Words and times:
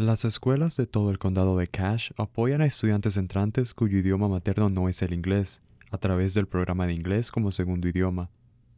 Las 0.00 0.24
escuelas 0.24 0.78
de 0.78 0.86
todo 0.86 1.10
el 1.10 1.18
condado 1.18 1.58
de 1.58 1.66
Cache 1.66 2.14
apoyan 2.16 2.62
a 2.62 2.64
estudiantes 2.64 3.18
entrantes 3.18 3.74
cuyo 3.74 3.98
idioma 3.98 4.28
materno 4.28 4.70
no 4.70 4.88
es 4.88 5.02
el 5.02 5.12
inglés, 5.12 5.60
a 5.90 5.98
través 5.98 6.32
del 6.32 6.48
programa 6.48 6.86
de 6.86 6.94
inglés 6.94 7.30
como 7.30 7.52
segundo 7.52 7.86
idioma. 7.86 8.30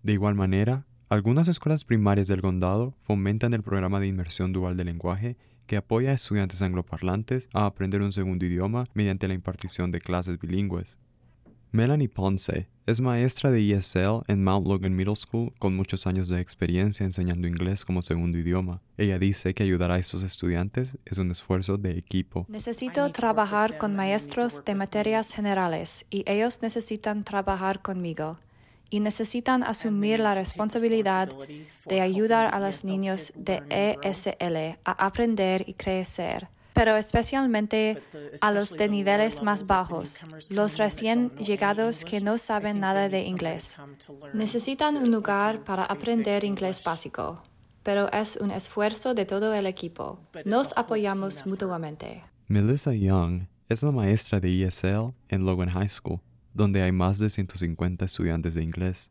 De 0.02 0.14
igual 0.14 0.34
manera, 0.34 0.84
algunas 1.08 1.46
escuelas 1.46 1.84
primarias 1.84 2.26
del 2.26 2.42
condado 2.42 2.96
fomentan 3.02 3.54
el 3.54 3.62
programa 3.62 4.00
de 4.00 4.08
inmersión 4.08 4.52
dual 4.52 4.76
de 4.76 4.82
lenguaje 4.82 5.36
que 5.68 5.76
apoya 5.76 6.10
a 6.10 6.14
estudiantes 6.14 6.60
angloparlantes 6.60 7.48
a 7.54 7.66
aprender 7.66 8.02
un 8.02 8.12
segundo 8.12 8.44
idioma 8.44 8.88
mediante 8.92 9.28
la 9.28 9.34
impartición 9.34 9.92
de 9.92 10.00
clases 10.00 10.40
bilingües. 10.40 10.98
Melanie 11.74 12.10
Ponce 12.10 12.68
es 12.84 13.00
maestra 13.00 13.50
de 13.50 13.72
ESL 13.72 14.24
en 14.28 14.44
Mount 14.44 14.66
Logan 14.66 14.94
Middle 14.94 15.16
School 15.16 15.54
con 15.58 15.74
muchos 15.74 16.06
años 16.06 16.28
de 16.28 16.38
experiencia 16.38 17.06
enseñando 17.06 17.48
inglés 17.48 17.86
como 17.86 18.02
segundo 18.02 18.36
idioma. 18.36 18.82
Ella 18.98 19.18
dice 19.18 19.54
que 19.54 19.62
ayudar 19.62 19.90
a 19.90 19.98
estos 19.98 20.22
estudiantes 20.22 20.98
es 21.06 21.16
un 21.16 21.30
esfuerzo 21.30 21.78
de 21.78 21.96
equipo. 21.96 22.44
Necesito 22.50 23.10
trabajar 23.10 23.78
con 23.78 23.96
maestros 23.96 24.62
de 24.66 24.74
materias 24.74 25.32
generales 25.32 26.04
y 26.10 26.24
ellos 26.30 26.60
necesitan 26.60 27.24
trabajar 27.24 27.80
conmigo 27.80 28.38
y 28.90 29.00
necesitan 29.00 29.62
asumir 29.62 30.20
la 30.20 30.34
responsabilidad 30.34 31.30
de 31.86 32.00
ayudar 32.02 32.54
a 32.54 32.60
los 32.60 32.84
niños 32.84 33.32
de 33.34 33.62
ESL 33.70 34.78
a 34.84 35.06
aprender 35.06 35.64
y 35.66 35.72
crecer 35.72 36.48
pero 36.72 36.96
especialmente 36.96 38.02
a 38.40 38.50
los 38.50 38.70
de 38.70 38.88
niveles 38.88 39.42
más 39.42 39.66
bajos, 39.66 40.24
los 40.50 40.78
recién 40.78 41.30
llegados 41.36 42.04
que 42.04 42.20
no 42.20 42.38
saben 42.38 42.80
nada 42.80 43.08
de 43.08 43.22
inglés. 43.22 43.78
Necesitan 44.32 44.96
un 44.96 45.10
lugar 45.10 45.64
para 45.64 45.84
aprender 45.84 46.44
inglés 46.44 46.82
básico, 46.84 47.42
pero 47.82 48.10
es 48.12 48.36
un 48.36 48.50
esfuerzo 48.50 49.14
de 49.14 49.24
todo 49.26 49.52
el 49.54 49.66
equipo. 49.66 50.18
Nos 50.44 50.76
apoyamos 50.76 51.46
mutuamente. 51.46 52.24
Melissa 52.48 52.92
Young 52.92 53.46
es 53.68 53.82
la 53.82 53.90
maestra 53.90 54.40
de 54.40 54.64
ESL 54.64 55.14
en 55.28 55.44
Logan 55.44 55.70
High 55.70 55.88
School, 55.88 56.20
donde 56.52 56.82
hay 56.82 56.92
más 56.92 57.18
de 57.18 57.30
150 57.30 58.04
estudiantes 58.04 58.54
de 58.54 58.62
inglés. 58.62 59.10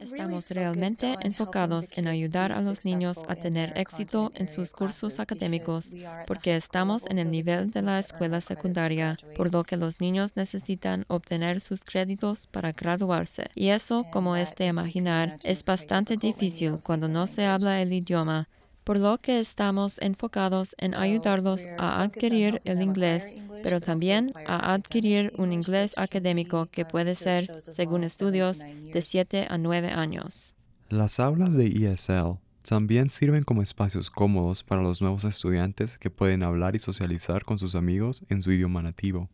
Estamos 0.00 0.48
realmente 0.48 1.14
enfocados 1.20 1.96
en 1.96 2.08
ayudar 2.08 2.52
a 2.52 2.62
los 2.62 2.84
niños 2.84 3.20
a 3.28 3.36
tener 3.36 3.72
éxito 3.76 4.32
en 4.34 4.48
sus 4.48 4.72
cursos 4.72 5.20
académicos 5.20 5.94
porque 6.26 6.56
estamos 6.56 7.06
en 7.06 7.18
el 7.18 7.30
nivel 7.30 7.70
de 7.70 7.82
la 7.82 7.98
escuela 7.98 8.40
secundaria, 8.40 9.16
por 9.36 9.52
lo 9.52 9.62
que 9.62 9.76
los 9.76 10.00
niños 10.00 10.36
necesitan 10.36 11.04
obtener 11.08 11.60
sus 11.60 11.82
créditos 11.82 12.46
para 12.46 12.72
graduarse. 12.72 13.50
Y 13.54 13.68
eso, 13.68 14.06
como 14.10 14.36
es 14.36 14.54
de 14.54 14.66
imaginar, 14.66 15.36
es 15.44 15.64
bastante 15.64 16.16
difícil 16.16 16.78
cuando 16.82 17.08
no 17.08 17.26
se 17.26 17.44
habla 17.44 17.80
el 17.82 17.92
idioma 17.92 18.48
por 18.84 18.98
lo 18.98 19.18
que 19.18 19.38
estamos 19.38 20.00
enfocados 20.00 20.74
en 20.78 20.94
ayudarlos 20.94 21.64
a 21.78 22.02
adquirir 22.02 22.60
el 22.64 22.82
inglés, 22.82 23.32
pero 23.62 23.80
también 23.80 24.32
a 24.46 24.72
adquirir 24.74 25.32
un 25.36 25.52
inglés 25.52 25.96
académico 25.96 26.66
que 26.66 26.84
puede 26.84 27.14
ser, 27.14 27.62
según 27.62 28.04
estudios, 28.04 28.58
de 28.58 29.00
7 29.00 29.46
a 29.48 29.58
9 29.58 29.88
años. 29.88 30.54
Las 30.88 31.20
aulas 31.20 31.54
de 31.54 31.66
ESL 31.66 32.38
también 32.62 33.10
sirven 33.10 33.42
como 33.42 33.62
espacios 33.62 34.10
cómodos 34.10 34.62
para 34.62 34.82
los 34.82 35.00
nuevos 35.00 35.24
estudiantes 35.24 35.98
que 35.98 36.10
pueden 36.10 36.42
hablar 36.42 36.76
y 36.76 36.78
socializar 36.78 37.44
con 37.44 37.58
sus 37.58 37.74
amigos 37.74 38.22
en 38.28 38.42
su 38.42 38.52
idioma 38.52 38.82
nativo. 38.82 39.28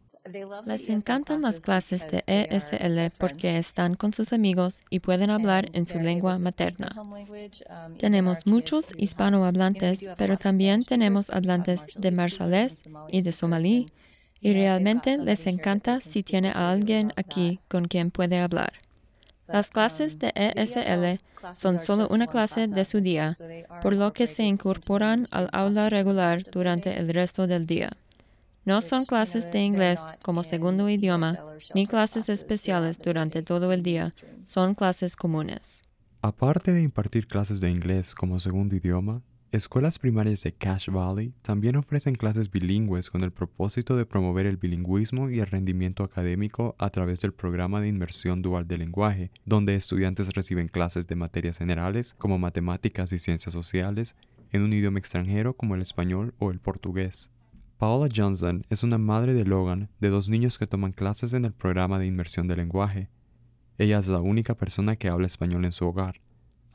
Les 0.65 0.89
encantan 0.89 1.43
las 1.43 1.61
clases 1.61 2.07
de 2.11 2.25
ESL 2.27 3.13
porque 3.17 3.59
están 3.59 3.95
con 3.95 4.13
sus 4.13 4.33
amigos 4.33 4.83
y 4.91 5.01
pueden 5.01 5.31
hablar 5.31 5.71
en 5.73 5.87
su 5.87 5.99
lengua 5.99 6.37
materna. 6.39 6.97
Tenemos 7.99 8.47
muchos 8.47 8.89
hispanohablantes, 8.97 10.09
pero 10.17 10.37
también 10.37 10.83
tenemos 10.83 11.31
hablantes 11.31 11.87
de 11.97 12.11
marsalés 12.11 12.89
y 13.09 13.23
de 13.23 13.33
somalí, 13.33 13.93
y 14.41 14.53
realmente 14.53 15.19
les 15.19 15.47
encanta 15.47 16.01
si 16.01 16.23
tiene 16.23 16.51
a 16.51 16.71
alguien 16.71 17.13
aquí 17.17 17.61
con 17.69 17.87
quien 17.87 18.11
puede 18.11 18.39
hablar. 18.39 18.73
Las 19.49 19.71
clases 19.71 20.19
de 20.19 20.33
ESL 20.35 21.21
son 21.55 21.79
solo 21.79 22.09
una 22.11 22.27
clase 22.27 22.67
de 22.67 22.85
su 22.85 23.01
día, 23.01 23.37
por 23.83 23.95
lo 23.95 24.13
que 24.13 24.27
se 24.27 24.43
incorporan 24.43 25.27
al 25.31 25.49
aula 25.53 25.89
regular 25.89 26.43
durante 26.51 26.99
el 26.99 27.13
resto 27.13 27.47
del 27.47 27.67
día. 27.67 27.91
No 28.65 28.81
son 28.81 29.05
clases 29.05 29.51
de 29.53 29.61
inglés 29.61 30.01
como 30.25 30.43
segundo 30.43 30.89
idioma, 30.89 31.39
ni 31.75 31.87
clases 31.87 32.29
especiales 32.29 32.99
durante 32.99 33.43
todo 33.43 33.73
el 33.73 33.85
día, 33.85 34.09
son 34.45 34.75
clases 34.75 35.15
comunes. 35.15 35.85
Aparte 36.21 36.73
de 36.73 36.83
impartir 36.83 37.29
clases 37.29 37.61
de 37.61 37.71
inglés 37.71 38.13
como 38.13 38.41
segundo 38.41 38.75
idioma, 38.75 39.23
escuelas 39.57 39.99
primarias 39.99 40.43
de 40.43 40.53
Cache 40.53 40.91
Valley 40.91 41.33
también 41.43 41.77
ofrecen 41.77 42.15
clases 42.15 42.51
bilingües 42.51 43.11
con 43.11 43.25
el 43.25 43.33
propósito 43.33 43.97
de 43.97 44.05
promover 44.05 44.45
el 44.45 44.59
bilingüismo 44.59 45.31
y 45.31 45.41
el 45.41 45.47
rendimiento 45.47 46.05
académico 46.05 46.77
a 46.79 46.91
través 46.91 47.21
del 47.21 47.33
programa 47.33 47.81
de 47.81 47.89
inmersión 47.89 48.43
dual 48.43 48.69
de 48.69 48.79
lenguaje, 48.79 49.31
donde 49.47 49.75
estudiantes 49.75 50.35
reciben 50.35 50.69
clases 50.69 51.07
de 51.07 51.17
materias 51.17 51.59
generales 51.59 52.15
como 52.19 52.39
matemáticas 52.39 53.13
y 53.13 53.19
ciencias 53.19 53.55
sociales 53.55 54.15
en 54.53 54.63
un 54.63 54.73
idioma 54.73 54.99
extranjero 54.99 55.55
como 55.55 55.75
el 55.75 55.83
español 55.83 56.35
o 56.39 56.51
el 56.51 56.61
portugués. 56.61 57.31
Paola 57.79 58.13
Johnson 58.15 58.67
es 58.69 58.83
una 58.83 58.99
madre 58.99 59.33
de 59.33 59.45
Logan 59.45 59.89
de 60.01 60.11
dos 60.11 60.29
niños 60.29 60.59
que 60.59 60.67
toman 60.67 60.93
clases 60.93 61.33
en 61.33 61.47
el 61.47 61.53
programa 61.53 61.99
de 61.99 62.07
inmersión 62.07 62.47
de 62.47 62.57
lenguaje. 62.57 63.09
Ella 63.79 63.99
es 63.99 64.09
la 64.09 64.21
única 64.21 64.55
persona 64.55 64.97
que 64.97 65.09
habla 65.09 65.27
español 65.27 65.65
en 65.65 65.73
su 65.73 65.87
hogar, 65.87 66.21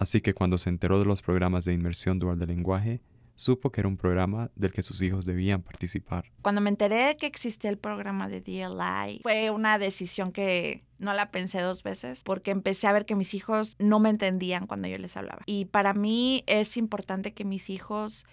así 0.02 0.20
que 0.20 0.34
cuando 0.34 0.58
se 0.58 0.70
enteró 0.70 0.98
de 0.98 1.06
los 1.06 1.22
programas 1.22 1.64
de 1.64 1.74
inmersión 1.74 2.18
dual 2.18 2.40
de 2.40 2.48
lenguaje, 2.48 3.02
supo 3.36 3.72
que 3.72 3.82
era 3.82 3.88
un 3.88 3.98
programa 3.98 4.50
del 4.56 4.72
que 4.74 4.82
sus 4.82 5.00
hijos 5.04 5.28
debían 5.28 5.62
participar. 5.62 6.26
Cuando 6.42 6.60
me 6.60 6.72
enteré 6.72 7.18
que 7.18 7.28
existía 7.28 7.70
el 7.70 7.78
programa 7.78 8.28
de 8.28 8.42
DLI, 8.42 9.20
fue 9.22 9.52
una 9.52 9.78
decisión 9.78 10.32
que 10.32 10.84
no 10.98 11.14
la 11.14 11.30
pensé 11.30 11.62
dos 11.62 11.84
veces 11.84 12.24
porque 12.24 12.50
empecé 12.50 12.88
a 12.88 12.94
ver 12.94 13.06
que 13.06 13.16
mis 13.16 13.36
hijos 13.36 13.76
no 13.78 14.00
me 14.00 14.10
entendían 14.10 14.66
cuando 14.66 14.88
yo 14.88 14.98
les 14.98 15.16
hablaba. 15.18 15.44
Y 15.46 15.66
para 15.66 15.94
mí 15.94 16.44
es 16.48 16.78
importante 16.78 17.36
que 17.36 17.46
mis 17.46 17.70
hijos 17.70 18.26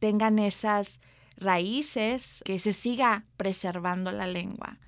tengan 0.00 0.38
esas 0.38 1.00
raíces, 1.38 2.42
que 2.44 2.58
se 2.58 2.74
siga 2.74 3.24
preservando 3.38 4.12
la 4.12 4.26
lengua. 4.26 4.78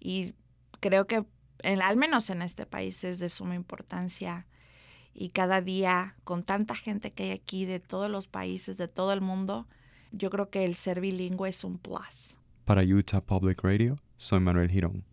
Y 0.00 0.34
creo 0.80 1.06
que 1.06 1.24
al 1.62 1.96
menos 1.96 2.28
en 2.28 2.42
este 2.42 2.66
país 2.66 3.04
es 3.04 3.20
de 3.20 3.28
suma 3.28 3.54
importancia 3.54 4.46
y 5.14 5.30
cada 5.30 5.60
día 5.60 6.14
con 6.24 6.42
tanta 6.42 6.74
gente 6.74 7.12
que 7.12 7.24
hay 7.24 7.30
aquí 7.30 7.64
de 7.64 7.80
todos 7.80 8.10
los 8.10 8.28
países, 8.28 8.76
de 8.76 8.88
todo 8.88 9.12
el 9.12 9.20
mundo, 9.20 9.66
yo 10.12 10.30
creo 10.30 10.50
que 10.50 10.64
el 10.64 10.74
ser 10.74 11.00
bilingüe 11.00 11.48
es 11.48 11.64
un 11.64 11.78
plus. 11.78 12.36
Para 12.64 12.82
Utah 12.82 13.20
Public 13.20 13.62
Radio, 13.62 13.98
soy 14.16 14.40
Manuel 14.40 14.70
Girón. 14.70 15.04